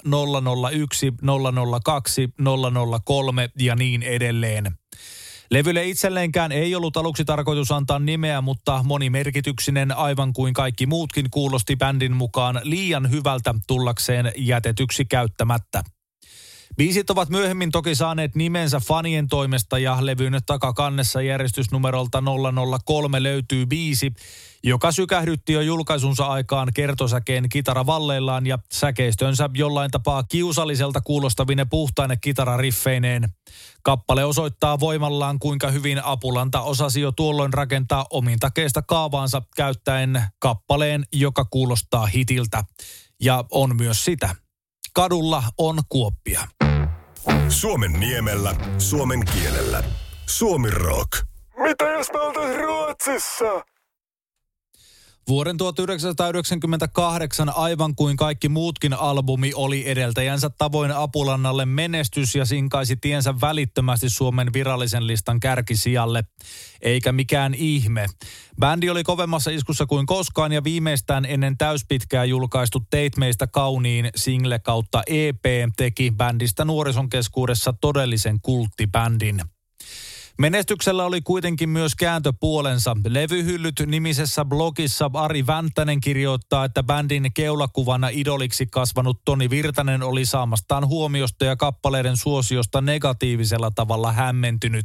001, 0.71 1.15
002, 1.83 2.29
003 3.05 3.51
ja 3.59 3.75
niin 3.75 4.03
edelleen. 4.03 4.79
Levylle 5.51 5.85
itselleenkään 5.85 6.53
ei 6.53 6.75
ollut 6.75 6.97
aluksi 6.97 7.25
tarkoitus 7.25 7.73
antaa 7.73 7.99
nimeä, 7.99 8.41
mutta 8.41 8.83
monimerkityksinen 8.85 9.97
aivan 9.97 10.33
kuin 10.33 10.55
kaikki 10.55 10.87
muutkin 10.87 11.27
kuulosti 11.31 11.77
bändin 11.77 12.17
mukaan 12.17 12.61
liian 12.63 13.11
hyvältä 13.11 13.55
tullakseen 13.67 14.33
jätetyksi 14.37 15.05
käyttämättä. 15.05 15.83
Biisit 16.79 17.11
ovat 17.11 17.29
myöhemmin 17.29 17.71
toki 17.71 17.95
saaneet 17.95 18.35
nimensä 18.35 18.81
fanien 18.81 19.29
toimesta 19.29 19.79
ja 19.79 19.97
levyn 20.01 20.41
takakannessa 20.47 21.23
järjestysnumerolta 21.23 22.23
003 22.85 23.23
löytyy 23.23 23.67
biisi, 23.67 24.13
joka 24.65 24.93
sykähdytti 24.93 25.53
jo 25.53 25.61
julkaisunsa 25.61 26.27
aikaan 26.27 26.69
kertosäkeen 26.75 27.49
kitaravalleillaan 27.49 28.47
ja 28.47 28.59
säkeistönsä 28.73 29.51
jollain 29.55 29.91
tapaa 29.91 30.23
kiusalliselta 30.23 31.01
kuulostavine 31.01 31.65
puhtaine 31.65 32.17
kitarariffeineen. 32.17 33.29
Kappale 33.83 34.25
osoittaa 34.25 34.81
voimallaan, 34.81 35.39
kuinka 35.39 35.71
hyvin 35.71 36.05
Apulanta 36.05 36.61
osasi 36.61 37.01
jo 37.01 37.13
tuolloin 37.13 37.53
rakentaa 37.53 38.07
omin 38.11 38.39
takeista 38.39 38.83
kaavaansa 38.83 39.43
käyttäen 39.57 40.23
kappaleen, 40.39 41.05
joka 41.13 41.45
kuulostaa 41.45 42.07
hitiltä. 42.07 42.65
Ja 43.21 43.45
on 43.51 43.77
myös 43.77 44.05
sitä. 44.05 44.35
Kadulla 44.95 45.43
on 45.59 45.81
kuoppia. 45.89 46.58
Suomen 47.49 47.93
niemellä, 47.93 48.55
suomen 48.79 49.21
kielellä. 49.25 49.85
Suomi 50.27 50.71
rock. 50.71 51.13
Mitä 51.59 51.85
jos 51.85 52.13
me 52.13 52.21
oltais 52.21 52.57
Ruotsissa? 52.57 53.65
Vuoden 55.29 55.57
1998 55.57 57.53
aivan 57.57 57.95
kuin 57.95 58.17
kaikki 58.17 58.49
muutkin 58.49 58.95
albumi 58.95 59.53
oli 59.55 59.91
edeltäjänsä 59.91 60.51
tavoin 60.51 60.93
Apulannalle 60.93 61.67
menestys 61.67 62.35
ja 62.35 62.45
sinkaisi 62.45 62.97
tiensä 62.97 63.35
välittömästi 63.41 64.11
Suomen 64.11 64.53
virallisen 64.53 65.07
listan 65.07 65.41
kärkisijalle. 65.41 66.25
Eikä 66.83 67.13
mikään 67.13 67.55
ihme. 67.55 68.07
Bändi 68.61 68.91
oli 68.91 69.03
kovemmassa 69.03 69.51
iskussa 69.51 69.87
kuin 69.87 70.07
koskaan 70.07 70.53
ja 70.53 70.65
viimeistään 70.65 71.25
ennen 71.25 71.59
täyspitkää 71.59 72.25
julkaistu 72.25 72.83
Teit 72.91 73.17
meistä 73.17 73.47
kauniin 73.47 74.11
single 74.17 74.59
kautta 74.59 75.03
EP 75.07 75.45
teki 75.77 76.13
bändistä 76.17 76.65
nuorison 76.65 77.09
keskuudessa 77.09 77.75
todellisen 77.81 78.39
kulttibändin. 78.43 79.41
Menestyksellä 80.39 81.05
oli 81.05 81.21
kuitenkin 81.21 81.69
myös 81.69 81.95
kääntöpuolensa. 81.95 82.97
Levyhyllyt 83.09 83.83
nimisessä 83.87 84.45
blogissa 84.45 85.11
Ari 85.15 85.47
Väntänen 85.47 86.01
kirjoittaa, 86.01 86.65
että 86.65 86.83
bändin 86.83 87.33
keulakuvana 87.35 88.09
idoliksi 88.09 88.67
kasvanut 88.67 89.21
Toni 89.25 89.51
Virtanen 89.51 90.03
oli 90.03 90.25
saamastaan 90.27 90.87
huomiosta 90.87 91.45
ja 91.45 91.57
kappaleiden 91.57 92.17
suosiosta 92.17 92.81
negatiivisella 92.81 93.71
tavalla 93.71 94.13
hämmentynyt. 94.13 94.85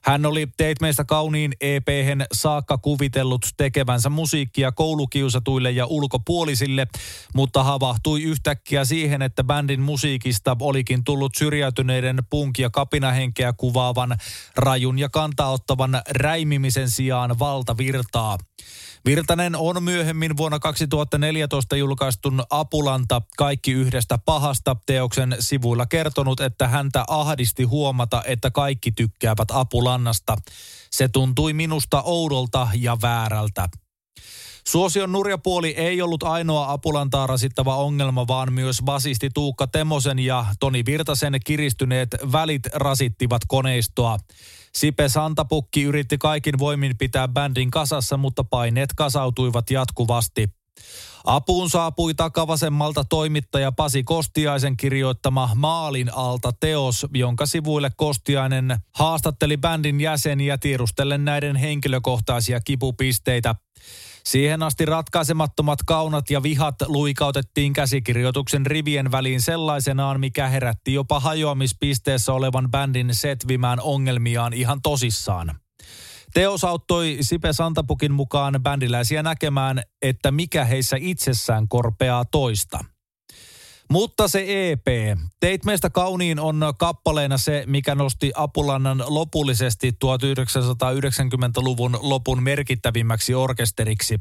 Hän 0.00 0.26
oli 0.26 0.48
Teit 0.56 0.80
meistä 0.80 1.04
kauniin 1.04 1.52
ep 1.60 1.88
saakka 2.32 2.78
kuvitellut 2.78 3.46
tekevänsä 3.56 4.10
musiikkia 4.10 4.72
koulukiusatuille 4.72 5.70
ja 5.70 5.86
ulkopuolisille, 5.86 6.86
mutta 7.34 7.64
havahtui 7.64 8.22
yhtäkkiä 8.22 8.84
siihen, 8.84 9.22
että 9.22 9.44
bändin 9.44 9.80
musiikista 9.80 10.56
olikin 10.60 11.04
tullut 11.04 11.32
syrjäytyneiden 11.38 12.18
punk- 12.18 12.58
ja 12.58 12.70
kapinahenkeä 12.70 13.52
kuvaavan, 13.52 14.16
rajun 14.56 14.98
ja 14.98 15.08
kantaottavan 15.08 16.02
räimimisen 16.10 16.90
sijaan 16.90 17.38
valtavirtaa. 17.38 18.38
Virtanen 19.04 19.56
on 19.56 19.82
myöhemmin 19.82 20.36
vuonna 20.36 20.58
2014 20.58 21.76
julkaistun 21.76 22.42
Apulanta 22.50 23.22
Kaikki 23.36 23.72
yhdestä 23.72 24.18
pahasta 24.18 24.76
teoksen 24.86 25.36
sivuilla 25.38 25.86
kertonut, 25.86 26.40
että 26.40 26.68
häntä 26.68 27.04
ahdisti 27.08 27.64
huomata, 27.64 28.22
että 28.26 28.50
kaikki 28.50 28.92
tykkäävät 28.92 29.48
Apulannasta. 29.50 30.36
Se 30.90 31.08
tuntui 31.08 31.52
minusta 31.52 32.02
oudolta 32.02 32.68
ja 32.74 32.96
väärältä. 33.02 33.68
Suosion 34.66 35.12
nurjapuoli 35.12 35.70
ei 35.70 36.02
ollut 36.02 36.22
ainoa 36.22 36.72
apulantaa 36.72 37.26
rasittava 37.26 37.76
ongelma, 37.76 38.26
vaan 38.26 38.52
myös 38.52 38.78
basisti 38.84 39.28
Tuukka 39.34 39.66
Temosen 39.66 40.18
ja 40.18 40.46
Toni 40.60 40.84
Virtasen 40.86 41.40
kiristyneet 41.44 42.08
välit 42.32 42.62
rasittivat 42.74 43.42
koneistoa. 43.48 44.18
Sipe 44.74 45.08
Santapukki 45.08 45.82
yritti 45.82 46.18
kaikin 46.18 46.58
voimin 46.58 46.98
pitää 46.98 47.28
bändin 47.28 47.70
kasassa, 47.70 48.16
mutta 48.16 48.44
paineet 48.44 48.90
kasautuivat 48.96 49.70
jatkuvasti. 49.70 50.48
Apuun 51.24 51.70
saapui 51.70 52.14
takavasemmalta 52.14 53.04
toimittaja 53.04 53.72
Pasi 53.72 54.02
Kostiaisen 54.02 54.76
kirjoittama 54.76 55.50
Maalin 55.54 56.14
alta 56.14 56.52
teos, 56.60 57.06
jonka 57.14 57.46
sivuille 57.46 57.90
Kostiainen 57.96 58.78
haastatteli 58.94 59.56
bändin 59.56 60.00
jäseniä 60.00 60.58
tiedustellen 60.58 61.24
näiden 61.24 61.56
henkilökohtaisia 61.56 62.60
kipupisteitä. 62.60 63.54
Siihen 64.24 64.62
asti 64.62 64.86
ratkaisemattomat 64.86 65.78
kaunat 65.86 66.30
ja 66.30 66.42
vihat 66.42 66.74
luikautettiin 66.86 67.72
käsikirjoituksen 67.72 68.66
rivien 68.66 69.12
väliin 69.12 69.40
sellaisenaan, 69.42 70.20
mikä 70.20 70.48
herätti 70.48 70.94
jopa 70.94 71.20
hajoamispisteessä 71.20 72.32
olevan 72.32 72.70
bändin 72.70 73.14
setvimään 73.14 73.80
ongelmiaan 73.80 74.52
ihan 74.52 74.82
tosissaan. 74.82 75.60
Teos 76.34 76.64
auttoi 76.64 77.18
Sipe 77.20 77.52
Santapukin 77.52 78.12
mukaan 78.12 78.60
bändiläisiä 78.62 79.22
näkemään, 79.22 79.82
että 80.02 80.30
mikä 80.30 80.64
heissä 80.64 80.96
itsessään 81.00 81.68
korpeaa 81.68 82.24
toista– 82.24 82.84
mutta 83.90 84.28
se 84.28 84.44
EP, 84.46 84.86
Teit 85.40 85.64
meistä 85.64 85.90
kauniin 85.90 86.40
on 86.40 86.60
kappaleena 86.78 87.38
se, 87.38 87.64
mikä 87.66 87.94
nosti 87.94 88.32
Apulannan 88.34 89.04
lopullisesti 89.06 89.90
1990-luvun 89.90 91.98
lopun 92.00 92.42
merkittävimmäksi 92.42 93.34
orkesteriksi. 93.34 94.20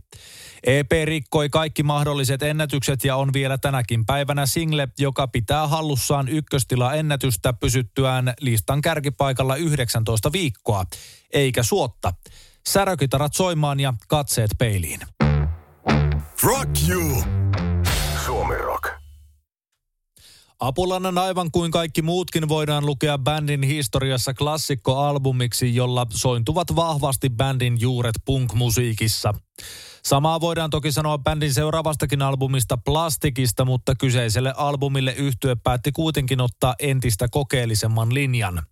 EP 0.63 0.91
rikkoi 1.05 1.49
kaikki 1.49 1.83
mahdolliset 1.83 2.43
ennätykset 2.43 3.03
ja 3.03 3.15
on 3.15 3.33
vielä 3.33 3.57
tänäkin 3.57 4.05
päivänä 4.05 4.45
single, 4.45 4.87
joka 4.99 5.27
pitää 5.27 5.67
hallussaan 5.67 6.27
ykköstila 6.27 6.93
ennätystä 6.93 7.53
pysyttyään 7.53 8.33
listan 8.39 8.81
kärkipaikalla 8.81 9.55
19 9.55 10.31
viikkoa. 10.31 10.85
Eikä 11.33 11.63
suotta. 11.63 12.13
Särökitarat 12.69 13.33
soimaan 13.33 13.79
ja 13.79 13.93
katseet 14.07 14.51
peiliin. 14.57 14.99
Rock 16.43 16.89
you! 16.89 17.23
Apulannan 20.59 21.17
aivan 21.17 21.51
kuin 21.51 21.71
kaikki 21.71 22.01
muutkin 22.01 22.49
voidaan 22.49 22.85
lukea 22.85 23.17
bändin 23.17 23.63
historiassa 23.63 24.33
klassikkoalbumiksi, 24.33 25.75
jolla 25.75 26.07
sointuvat 26.09 26.75
vahvasti 26.75 27.29
bändin 27.29 27.81
juuret 27.81 28.15
punk-musiikissa. 28.25 29.33
Samaa 30.03 30.41
voidaan 30.41 30.69
toki 30.69 30.91
sanoa 30.91 31.17
bändin 31.17 31.53
seuraavastakin 31.53 32.21
albumista 32.21 32.77
Plastikista, 32.77 33.65
mutta 33.65 33.95
kyseiselle 33.95 34.53
albumille 34.57 35.13
yhtye 35.13 35.55
päätti 35.55 35.91
kuitenkin 35.91 36.41
ottaa 36.41 36.75
entistä 36.79 37.27
kokeellisemman 37.31 38.13
linjan. 38.13 38.63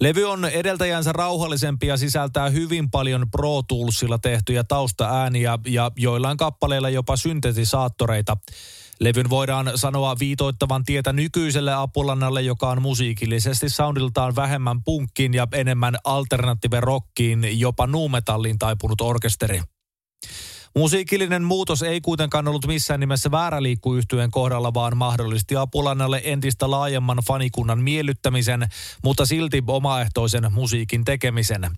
Levy 0.00 0.24
on 0.24 0.44
edeltäjänsä 0.44 1.12
rauhallisempi 1.12 1.86
ja 1.86 1.96
sisältää 1.96 2.48
hyvin 2.48 2.90
paljon 2.90 3.30
Pro 3.30 3.62
Toolsilla 3.62 4.18
tehtyjä 4.18 4.64
taustaääniä 4.64 5.58
ja 5.66 5.90
joillain 5.96 6.36
kappaleilla 6.36 6.90
jopa 6.90 7.16
syntetisaattoreita. 7.16 8.36
Levyn 9.00 9.30
voidaan 9.30 9.72
sanoa 9.74 10.16
viitoittavan 10.18 10.84
tietä 10.84 11.12
nykyiselle 11.12 11.74
Apulannalle, 11.74 12.42
joka 12.42 12.70
on 12.70 12.82
musiikillisesti 12.82 13.68
soundiltaan 13.68 14.36
vähemmän 14.36 14.82
punkkiin 14.82 15.34
ja 15.34 15.48
enemmän 15.52 15.96
alternative 16.04 16.80
rockiin, 16.80 17.60
jopa 17.60 17.86
nuumetalliin 17.86 18.58
taipunut 18.58 19.00
orkesteri. 19.00 19.62
Musiikillinen 20.76 21.44
muutos 21.44 21.82
ei 21.82 22.00
kuitenkaan 22.00 22.48
ollut 22.48 22.66
missään 22.66 23.00
nimessä 23.00 23.30
väärä 23.30 23.62
liikkuyhtyeen 23.62 24.30
kohdalla, 24.30 24.74
vaan 24.74 24.96
mahdollisti 24.96 25.56
Apulannalle 25.56 26.20
entistä 26.24 26.70
laajemman 26.70 27.18
fanikunnan 27.26 27.82
miellyttämisen, 27.82 28.68
mutta 29.04 29.26
silti 29.26 29.62
omaehtoisen 29.66 30.52
musiikin 30.52 31.04
tekemisen. 31.04 31.70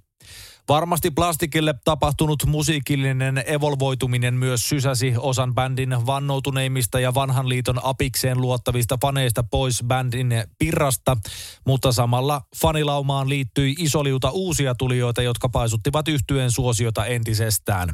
Varmasti 0.69 1.11
plastikille 1.11 1.75
tapahtunut 1.85 2.47
musiikillinen 2.47 3.45
evolvoituminen 3.47 4.35
myös 4.35 4.69
sysäsi 4.69 5.15
osan 5.19 5.55
bändin 5.55 6.07
vannoutuneimmista 6.07 7.01
ja 7.01 7.15
vanhan 7.15 7.49
liiton 7.49 7.81
apikseen 7.85 8.41
luottavista 8.41 8.99
faneista 9.03 9.43
pois 9.51 9.83
bändin 9.87 10.45
pirrasta, 10.59 11.17
mutta 11.67 11.93
samalla 11.93 12.43
fanilaumaan 12.57 13.29
liittyi 13.29 13.75
isoliuta 13.79 14.31
uusia 14.31 14.75
tulijoita, 14.75 15.23
jotka 15.23 15.49
paisuttivat 15.49 16.09
yhtyeen 16.09 16.51
suosiota 16.51 17.07
entisestään. 17.07 17.89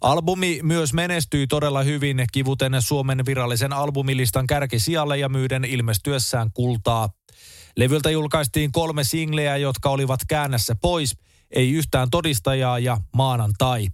Albumi 0.00 0.60
myös 0.62 0.92
menestyi 0.92 1.46
todella 1.46 1.82
hyvin 1.82 2.24
kivuten 2.32 2.82
Suomen 2.82 3.26
virallisen 3.26 3.72
albumilistan 3.72 4.46
kärkisijalle 4.46 5.18
ja 5.18 5.28
myyden 5.28 5.64
ilmestyessään 5.64 6.50
kultaa. 6.54 7.08
Levyltä 7.76 8.10
julkaistiin 8.10 8.72
kolme 8.72 9.04
singleä, 9.04 9.56
jotka 9.56 9.90
olivat 9.90 10.20
käännässä 10.28 10.74
pois– 10.82 11.14
ei 11.50 11.72
yhtään 11.72 12.10
todistajaa 12.10 12.78
ja 12.78 12.96
maanantai. 13.16 13.88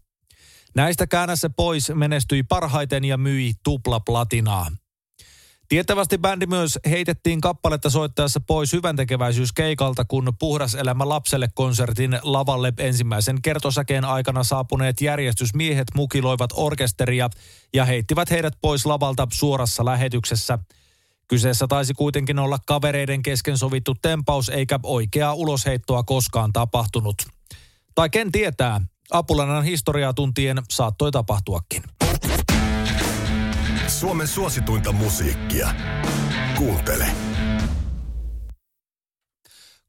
Näistä 0.75 1.07
käännässä 1.07 1.51
pois 1.51 1.93
menestyi 1.95 2.43
parhaiten 2.43 3.05
ja 3.05 3.17
myi 3.17 3.53
tupla 3.65 4.01
platinaa. 4.01 4.67
Tietävästi 5.69 6.19
bändi 6.19 6.47
myös 6.47 6.79
heitettiin 6.91 7.41
kappaletta 7.41 7.91
soittaessa 7.91 8.41
pois 8.47 8.73
hyväntekeväisyyskeikalta, 8.73 10.05
kun 10.05 10.33
Puhdas 10.39 10.75
elämä 10.75 11.09
lapselle 11.09 11.49
konsertin 11.55 12.19
lavalle 12.23 12.73
ensimmäisen 12.79 13.43
kertosäkeen 13.43 14.05
aikana 14.05 14.45
saapuneet 14.45 15.01
järjestysmiehet 15.01 15.89
mukiloivat 15.95 16.51
orkesteria 16.55 17.31
ja 17.75 17.85
heittivät 17.85 18.31
heidät 18.31 18.55
pois 18.61 18.87
lavalta 18.87 19.27
suorassa 19.33 19.85
lähetyksessä– 19.85 20.59
Kyseessä 21.29 21.67
taisi 21.67 21.95
kuitenkin 21.95 22.39
olla 22.39 22.59
kavereiden 22.67 23.23
kesken 23.23 23.59
sovittu 23.59 23.95
tempaus 24.03 24.49
eikä 24.49 24.79
oikeaa 24.83 25.35
ulosheittoa 25.35 26.03
koskaan 26.03 26.53
tapahtunut. 26.53 27.17
Tai 27.95 28.11
ken 28.11 28.33
tietää, 28.33 28.81
Apulannan 29.11 29.65
historiaa 29.65 30.15
tuntien 30.15 30.63
saattoi 30.71 31.11
tapahtuakin. 31.11 31.83
Suomen 33.87 34.29
suosituinta 34.29 34.93
musiikkia. 34.93 35.75
Kuuntele. 36.57 37.32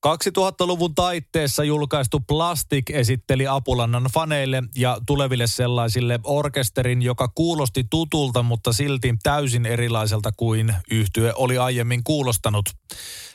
2000-luvun 0.08 0.96
taitteessa 0.96 1.64
julkaistu 1.64 2.20
Plastic 2.20 2.90
esitteli 2.90 3.48
Apulannan 3.48 4.08
faneille 4.14 4.64
ja 4.76 4.98
tuleville 5.06 5.48
sellaisille 5.48 6.20
orkesterin, 6.24 7.02
joka 7.02 7.28
kuulosti 7.28 7.84
tutulta, 7.90 8.44
mutta 8.44 8.74
silti 8.74 9.16
täysin 9.24 9.66
erilaiselta 9.66 10.32
kuin 10.38 10.76
yhtye 10.92 11.34
oli 11.36 11.58
aiemmin 11.58 12.04
kuulostanut. 12.04 12.66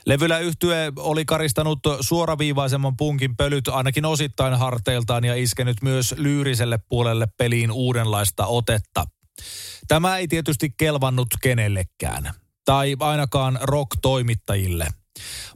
Levyllä 0.05 0.39
yhtye 0.39 0.93
oli 0.95 1.25
karistanut 1.25 1.79
suoraviivaisemman 2.01 2.97
punkin 2.97 3.37
pölyt 3.37 3.67
ainakin 3.67 4.05
osittain 4.05 4.53
harteiltaan 4.53 5.23
ja 5.23 5.35
iskenyt 5.35 5.77
myös 5.81 6.15
lyyriselle 6.17 6.79
puolelle 6.89 7.27
peliin 7.37 7.71
uudenlaista 7.71 8.45
otetta. 8.45 9.05
Tämä 9.87 10.17
ei 10.17 10.27
tietysti 10.27 10.73
kelvannut 10.77 11.27
kenellekään, 11.41 12.33
tai 12.65 12.95
ainakaan 12.99 13.59
rock-toimittajille– 13.61 14.87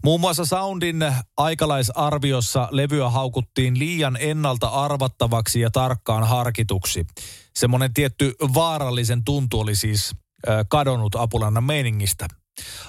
Muun 0.04 0.22
muassa 0.22 0.46
Soundin 0.46 1.14
aikalaisarviossa 1.38 2.68
levyä 2.72 3.10
haukuttiin 3.10 3.80
liian 3.80 4.18
ennalta 4.20 4.68
arvattavaksi 4.68 5.60
ja 5.60 5.72
tarkkaan 5.72 6.24
harkituksi. 6.24 7.06
Semmoinen 7.56 7.94
tietty 7.94 8.36
vaarallisen 8.54 9.24
tuntu 9.24 9.60
oli 9.60 9.76
siis 9.76 10.16
kadonnut 10.70 11.16
Apulannan 11.16 11.64
meiningistä. 11.64 12.28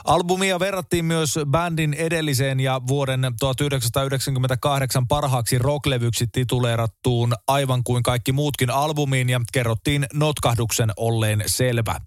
Albumia 0.05 0.59
verrattiin 0.59 1.05
myös 1.05 1.39
bändin 1.51 1.95
edelliseen 1.95 2.61
ja 2.61 2.81
vuoden 2.87 3.21
1998 3.41 5.09
parhaaksi 5.09 5.59
rocklevyksi 5.59 6.27
tituleerattuun 6.33 7.35
aivan 7.49 7.85
kuin 7.85 8.03
kaikki 8.03 8.33
muutkin 8.33 8.71
albumiin 8.71 9.31
ja 9.31 9.41
kerrottiin 9.53 10.07
notkahduksen 10.13 10.91
olleen 10.97 11.43
selvä. 11.47 12.01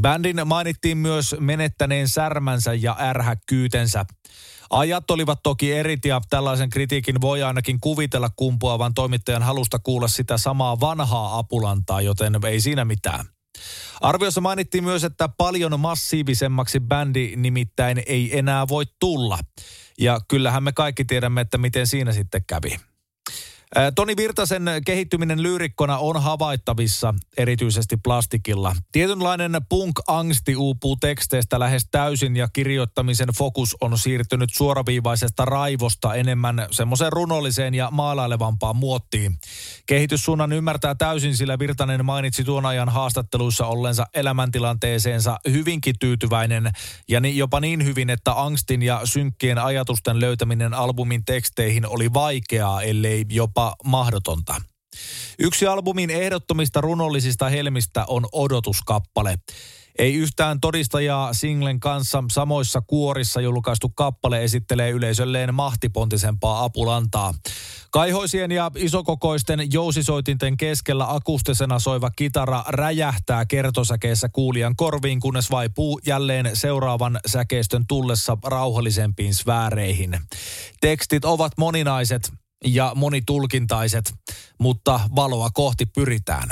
Bändin 0.00 0.40
mainittiin 0.44 0.98
myös 0.98 1.36
menettäneen 1.40 2.08
särmänsä 2.08 2.74
ja 2.74 2.96
ärhäkkyytensä. 3.00 4.04
Ajat 4.70 5.10
olivat 5.10 5.42
toki 5.42 5.72
erit 5.72 6.04
ja 6.04 6.20
tällaisen 6.30 6.70
kritiikin 6.70 7.20
voi 7.20 7.42
ainakin 7.42 7.80
kuvitella 7.80 8.30
kumpuavan 8.36 8.94
toimittajan 8.94 9.42
halusta 9.42 9.78
kuulla 9.78 10.08
sitä 10.08 10.38
samaa 10.38 10.80
vanhaa 10.80 11.38
apulantaa, 11.38 12.00
joten 12.00 12.34
ei 12.48 12.60
siinä 12.60 12.84
mitään. 12.84 13.24
Arviossa 14.00 14.40
mainittiin 14.40 14.84
myös, 14.84 15.04
että 15.04 15.28
paljon 15.28 15.80
massiivisemmaksi 15.80 16.80
bändi 16.80 17.32
nimittäin 17.36 18.02
ei 18.06 18.38
enää 18.38 18.68
voi 18.68 18.84
tulla. 19.00 19.38
Ja 19.98 20.20
kyllähän 20.28 20.62
me 20.62 20.72
kaikki 20.72 21.04
tiedämme, 21.04 21.40
että 21.40 21.58
miten 21.58 21.86
siinä 21.86 22.12
sitten 22.12 22.44
kävi. 22.46 22.89
Toni 23.94 24.16
Virtasen 24.16 24.62
kehittyminen 24.86 25.42
lyyrikkona 25.42 25.98
on 25.98 26.22
havaittavissa 26.22 27.14
erityisesti 27.36 27.96
plastikilla. 27.96 28.76
Tietynlainen 28.92 29.52
punk-angsti 29.68 30.56
uupuu 30.56 30.96
teksteistä 30.96 31.60
lähes 31.60 31.88
täysin 31.90 32.36
ja 32.36 32.48
kirjoittamisen 32.52 33.28
fokus 33.38 33.76
on 33.80 33.98
siirtynyt 33.98 34.50
suoraviivaisesta 34.52 35.44
raivosta 35.44 36.14
enemmän 36.14 36.66
semmoiseen 36.70 37.12
runolliseen 37.12 37.74
ja 37.74 37.88
maalailevampaan 37.90 38.76
muottiin. 38.76 39.38
Kehityssuunnan 39.86 40.52
ymmärtää 40.52 40.94
täysin, 40.94 41.36
sillä 41.36 41.58
Virtanen 41.58 42.04
mainitsi 42.04 42.44
tuon 42.44 42.66
ajan 42.66 42.88
haastatteluissa 42.88 43.66
ollensa 43.66 44.06
elämäntilanteeseensa 44.14 45.36
hyvinkin 45.50 45.94
tyytyväinen 46.00 46.70
ja 47.08 47.20
jopa 47.20 47.60
niin 47.60 47.84
hyvin, 47.84 48.10
että 48.10 48.42
angstin 48.42 48.82
ja 48.82 49.00
synkkien 49.04 49.58
ajatusten 49.58 50.20
löytäminen 50.20 50.74
albumin 50.74 51.24
teksteihin 51.24 51.86
oli 51.86 52.12
vaikeaa, 52.12 52.82
ellei 52.82 53.26
jopa 53.28 53.59
jopa 53.60 53.76
mahdotonta. 53.84 54.54
Yksi 55.38 55.66
albumin 55.66 56.10
ehdottomista 56.10 56.80
runollisista 56.80 57.48
helmistä 57.48 58.04
on 58.08 58.26
odotuskappale. 58.32 59.38
Ei 59.98 60.14
yhtään 60.14 60.60
todistajaa 60.60 61.32
singlen 61.32 61.80
kanssa 61.80 62.24
samoissa 62.32 62.80
kuorissa 62.80 63.40
julkaistu 63.40 63.88
kappale 63.88 64.44
esittelee 64.44 64.90
yleisölleen 64.90 65.54
mahtipontisempaa 65.54 66.64
apulantaa. 66.64 67.34
Kaihoisien 67.90 68.52
ja 68.52 68.70
isokokoisten 68.76 69.72
jousisoitinten 69.72 70.56
keskellä 70.56 71.14
akustisena 71.14 71.78
soiva 71.78 72.10
kitara 72.10 72.64
räjähtää 72.68 73.46
kertosäkeessä 73.46 74.28
kuulijan 74.28 74.76
korviin, 74.76 75.20
kunnes 75.20 75.50
vaipuu 75.50 76.00
jälleen 76.06 76.50
seuraavan 76.54 77.20
säkeistön 77.26 77.84
tullessa 77.88 78.38
rauhallisempiin 78.44 79.34
sfääreihin. 79.34 80.18
Tekstit 80.80 81.24
ovat 81.24 81.52
moninaiset, 81.58 82.32
ja 82.64 82.92
monitulkintaiset, 82.94 84.14
mutta 84.58 85.00
valoa 85.16 85.50
kohti 85.50 85.86
pyritään. 85.86 86.48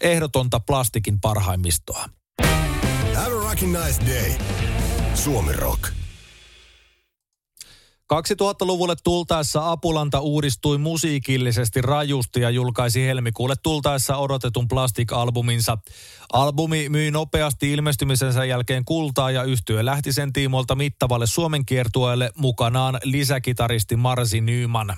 Ehdotonta 0.00 0.60
plastikin 0.60 1.20
parhaimmistoa. 1.20 2.08
Have 3.14 3.34
a 3.34 3.84
nice 3.86 4.06
day. 4.06 4.32
Suomi 5.14 5.52
Rock. 5.52 5.82
2000-luvulle 8.14 8.94
tultaessa 9.04 9.70
Apulanta 9.70 10.20
uudistui 10.20 10.78
musiikillisesti 10.78 11.82
rajusti 11.82 12.40
ja 12.40 12.50
julkaisi 12.50 13.06
helmikuulle 13.06 13.54
tultaessa 13.62 14.16
odotetun 14.16 14.68
Plastic-albuminsa. 14.68 15.78
Albumi 16.32 16.88
myi 16.88 17.10
nopeasti 17.10 17.72
ilmestymisensä 17.72 18.44
jälkeen 18.44 18.84
kultaa 18.84 19.30
ja 19.30 19.42
yhtye 19.42 19.84
lähti 19.84 20.12
sen 20.12 20.32
tiimolta 20.32 20.74
mittavalle 20.74 21.26
Suomen 21.26 21.64
kiertueelle 21.66 22.30
mukanaan 22.36 22.98
lisäkitaristi 23.04 23.96
Marsi 23.96 24.40
Nyman. 24.40 24.96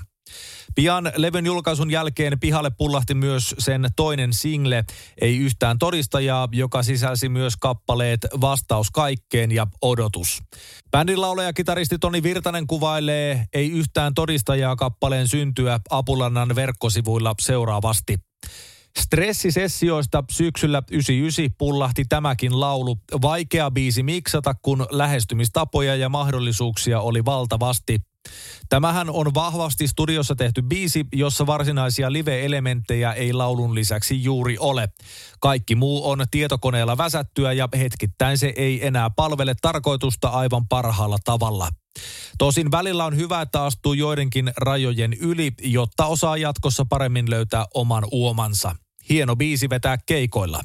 Pian 0.75 1.13
levyn 1.17 1.47
julkaisun 1.47 1.91
jälkeen 1.91 2.41
pihalle 2.41 2.71
pullahti 2.71 3.15
myös 3.15 3.55
sen 3.59 3.89
toinen 3.97 4.33
single, 4.33 4.85
Ei 5.21 5.39
yhtään 5.39 5.79
todistajaa, 5.79 6.49
joka 6.53 6.83
sisälsi 6.83 7.29
myös 7.29 7.57
kappaleet 7.57 8.21
Vastaus 8.41 8.91
kaikkeen 8.91 9.53
ja 9.53 9.67
Odotus. 9.83 10.43
Bändin 10.91 11.21
laulaja 11.21 11.53
kitaristi 11.53 11.99
Toni 11.99 12.23
Virtanen 12.23 12.67
kuvailee 12.67 13.47
Ei 13.53 13.71
yhtään 13.71 14.15
todistajaa 14.15 14.77
kappaleen 14.77 15.29
syntyä 15.29 15.81
Apulannan 15.91 16.55
verkkosivuilla 16.55 17.35
seuraavasti. 17.41 18.19
Stressisessioista 18.99 20.25
syksyllä 20.31 20.83
99 20.91 21.57
pullahti 21.59 22.05
tämäkin 22.09 22.61
laulu. 22.61 22.99
Vaikea 23.23 23.71
biisi 23.71 24.03
miksata, 24.03 24.55
kun 24.63 24.87
lähestymistapoja 24.91 25.97
ja 25.97 26.09
mahdollisuuksia 26.09 27.01
oli 27.01 27.25
valtavasti. 27.25 28.12
Tämähän 28.69 29.11
on 29.11 29.35
vahvasti 29.35 29.89
studiossa 29.89 30.35
tehty 30.35 30.63
biisi, 30.63 31.05
jossa 31.13 31.47
varsinaisia 31.47 32.13
live-elementtejä 32.13 33.13
ei 33.13 33.33
laulun 33.33 33.75
lisäksi 33.75 34.25
juuri 34.25 34.59
ole. 34.59 34.89
Kaikki 35.41 35.75
muu 35.75 36.11
on 36.11 36.25
tietokoneella 36.31 36.99
väsättyä 36.99 37.53
ja 37.53 37.69
hetkittäin 37.79 38.39
se 38.39 38.53
ei 38.57 38.87
enää 38.87 39.11
palvele 39.11 39.55
tarkoitusta 39.63 40.29
aivan 40.29 40.69
parhaalla 40.69 41.19
tavalla. 41.25 41.69
Tosin 42.39 42.71
välillä 42.71 43.05
on 43.05 43.17
hyvä, 43.17 43.41
että 43.41 43.65
astuu 43.65 43.93
joidenkin 43.93 44.53
rajojen 44.57 45.13
yli, 45.13 45.53
jotta 45.63 46.07
osaa 46.07 46.37
jatkossa 46.37 46.85
paremmin 46.89 47.31
löytää 47.31 47.67
oman 47.75 48.05
uomansa. 48.13 48.77
Hieno 49.09 49.37
biisi 49.37 49.71
vetää 49.71 49.99
keikoilla. 50.07 50.65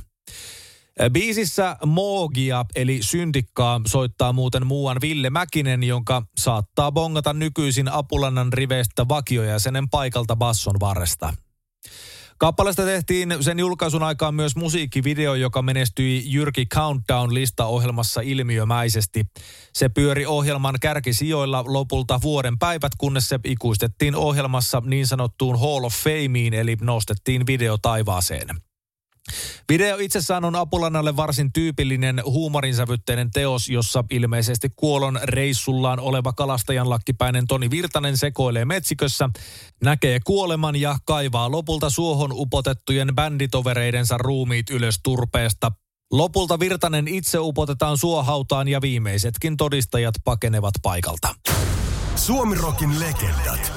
Biisissä 1.13 1.77
Moogia 1.85 2.65
eli 2.75 2.99
syntikkaa 3.01 3.81
soittaa 3.87 4.33
muuten 4.33 4.67
muuan 4.67 4.97
Ville 5.01 5.29
Mäkinen, 5.29 5.83
jonka 5.83 6.23
saattaa 6.37 6.91
bongata 6.91 7.33
nykyisin 7.33 7.87
Apulannan 7.91 8.53
riveistä 8.53 9.07
vakiojäsenen 9.09 9.89
paikalta 9.89 10.35
basson 10.35 10.75
varresta. 10.79 11.33
Kappaleesta 12.37 12.85
tehtiin 12.85 13.37
sen 13.41 13.59
julkaisun 13.59 14.03
aikaan 14.03 14.35
myös 14.35 14.55
musiikkivideo, 14.55 15.35
joka 15.35 15.61
menestyi 15.61 16.23
Jyrki 16.25 16.65
Countdown-listaohjelmassa 16.75 18.21
ilmiömäisesti. 18.23 19.25
Se 19.73 19.89
pyöri 19.89 20.25
ohjelman 20.25 20.75
kärkisijoilla 20.81 21.63
lopulta 21.67 22.19
vuoden 22.21 22.59
päivät, 22.59 22.91
kunnes 22.97 23.29
se 23.29 23.39
ikuistettiin 23.43 24.15
ohjelmassa 24.15 24.81
niin 24.85 25.07
sanottuun 25.07 25.59
Hall 25.59 25.83
of 25.83 25.93
Fameen, 25.93 26.53
eli 26.53 26.77
nostettiin 26.81 27.47
video 27.47 27.77
taivaaseen. 27.77 28.47
Video 29.69 29.97
itsessään 29.97 30.45
on 30.45 30.55
Apulannalle 30.55 31.15
varsin 31.15 31.53
tyypillinen 31.53 32.21
huumorinsävytteinen 32.25 33.31
teos, 33.31 33.69
jossa 33.69 34.03
ilmeisesti 34.11 34.69
kuolon 34.75 35.19
reissullaan 35.23 35.99
oleva 35.99 36.33
kalastajan 36.33 36.89
lakkipäinen 36.89 37.47
Toni 37.47 37.69
Virtanen 37.69 38.17
sekoilee 38.17 38.65
metsikössä, 38.65 39.29
näkee 39.83 40.19
kuoleman 40.25 40.75
ja 40.75 40.97
kaivaa 41.05 41.51
lopulta 41.51 41.89
suohon 41.89 42.31
upotettujen 42.33 43.15
bänditovereidensa 43.15 44.17
ruumiit 44.17 44.69
ylös 44.69 44.99
turpeesta. 45.03 45.71
Lopulta 46.11 46.59
Virtanen 46.59 47.07
itse 47.07 47.39
upotetaan 47.39 47.97
suohautaan 47.97 48.67
ja 48.67 48.81
viimeisetkin 48.81 49.57
todistajat 49.57 50.15
pakenevat 50.23 50.73
paikalta. 50.81 51.35
Suomirokin 52.17 52.99
legendat. 52.99 53.73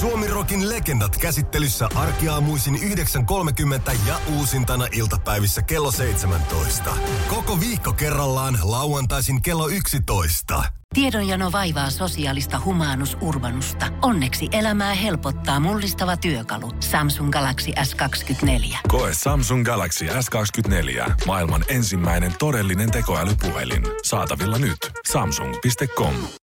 Suomirokin 0.00 0.68
legendat 0.68 1.16
käsittelyssä 1.16 1.88
arkiaamuisin 1.94 2.74
9.30 2.74 3.96
ja 4.06 4.20
uusintana 4.36 4.86
iltapäivissä 4.92 5.62
kello 5.62 5.90
17. 5.90 6.90
Koko 7.28 7.60
viikko 7.60 7.92
kerrallaan 7.92 8.58
lauantaisin 8.62 9.42
kello 9.42 9.68
11. 9.68 10.62
Tiedonjano 10.94 11.52
vaivaa 11.52 11.90
sosiaalista 11.90 12.60
humanus 12.64 13.16
urbanusta. 13.20 13.86
Onneksi 14.02 14.48
elämää 14.52 14.94
helpottaa 14.94 15.60
mullistava 15.60 16.16
työkalu. 16.16 16.72
Samsung 16.80 17.30
Galaxy 17.30 17.70
S24. 17.70 18.78
Koe 18.88 19.14
Samsung 19.14 19.64
Galaxy 19.64 20.06
S24. 20.06 21.10
Maailman 21.26 21.64
ensimmäinen 21.68 22.34
todellinen 22.38 22.90
tekoälypuhelin. 22.90 23.82
Saatavilla 24.04 24.58
nyt. 24.58 24.92
Samsung.com. 25.12 26.14